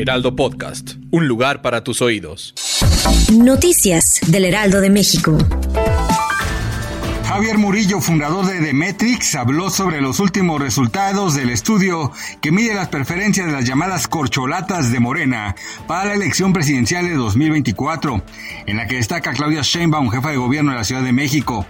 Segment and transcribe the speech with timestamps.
[0.00, 2.54] Heraldo Podcast, un lugar para tus oídos.
[3.32, 5.36] Noticias del Heraldo de México.
[7.24, 12.88] Javier Murillo, fundador de Demetrix, habló sobre los últimos resultados del estudio que mide las
[12.88, 15.56] preferencias de las llamadas corcholatas de Morena
[15.88, 18.22] para la elección presidencial de 2024,
[18.66, 21.66] en la que destaca Claudia Sheinbaum, jefa de gobierno de la Ciudad de México.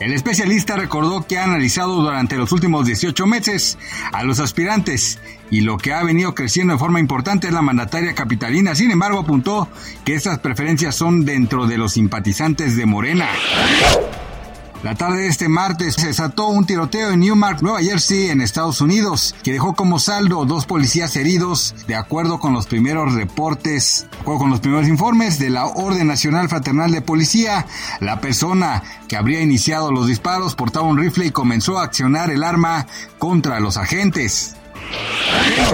[0.00, 3.76] El especialista recordó que ha analizado durante los últimos 18 meses
[4.12, 5.18] a los aspirantes
[5.50, 8.74] y lo que ha venido creciendo de forma importante es la mandataria capitalina.
[8.74, 9.68] Sin embargo, apuntó
[10.06, 13.28] que estas preferencias son dentro de los simpatizantes de Morena.
[14.82, 18.80] La tarde de este martes se desató un tiroteo en Newmark, Nueva Jersey, en Estados
[18.80, 24.38] Unidos, que dejó como saldo dos policías heridos, de acuerdo con los primeros reportes, o
[24.38, 27.66] con los primeros informes de la Orden Nacional Fraternal de Policía.
[28.00, 32.42] La persona que habría iniciado los disparos portaba un rifle y comenzó a accionar el
[32.42, 32.86] arma
[33.18, 34.56] contra los agentes.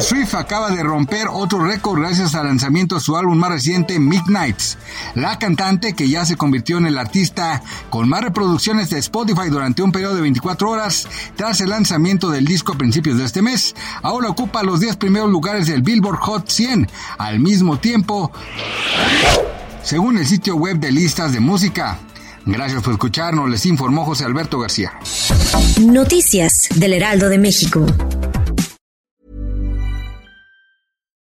[0.01, 4.77] Swift acaba de romper otro récord gracias al lanzamiento de su álbum más reciente, Midnights.
[5.15, 9.83] La cantante, que ya se convirtió en el artista con más reproducciones de Spotify durante
[9.83, 13.75] un periodo de 24 horas tras el lanzamiento del disco a principios de este mes,
[14.03, 18.31] ahora ocupa los 10 primeros lugares del Billboard Hot 100 al mismo tiempo,
[19.83, 21.99] según el sitio web de listas de música.
[22.45, 24.93] Gracias por escucharnos, les informó José Alberto García.
[25.81, 27.87] Noticias del Heraldo de México.